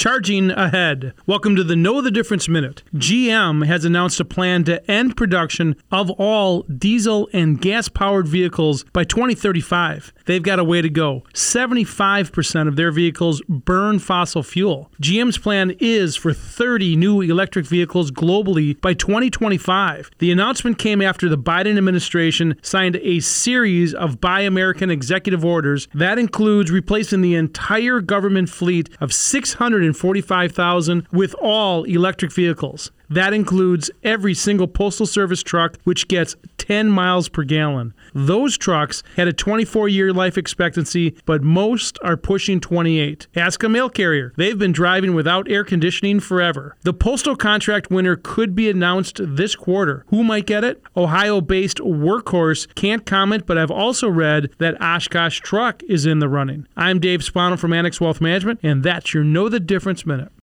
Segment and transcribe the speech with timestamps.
[0.00, 1.12] Charging ahead.
[1.26, 2.82] Welcome to the Know the Difference Minute.
[2.94, 8.82] GM has announced a plan to end production of all diesel and gas powered vehicles
[8.94, 10.14] by 2035.
[10.24, 11.24] They've got a way to go.
[11.34, 14.90] 75% of their vehicles burn fossil fuel.
[15.02, 20.12] GM's plan is for 30 new electric vehicles globally by 2025.
[20.16, 25.88] The announcement came after the Biden administration signed a series of Buy American executive orders
[25.92, 32.90] that includes replacing the entire government fleet of 600 145,000 with all electric vehicles.
[33.08, 36.36] That includes every single Postal Service truck, which gets
[36.70, 37.92] 10 miles per gallon.
[38.14, 43.26] Those trucks had a 24 year life expectancy, but most are pushing 28.
[43.34, 44.32] Ask a mail carrier.
[44.36, 46.76] They've been driving without air conditioning forever.
[46.82, 50.04] The postal contract winner could be announced this quarter.
[50.10, 50.80] Who might get it?
[50.96, 56.28] Ohio based Workhorse can't comment, but I've also read that Oshkosh Truck is in the
[56.28, 56.68] running.
[56.76, 60.30] I'm Dave Spano from Annex Wealth Management, and that's your Know the Difference Minute.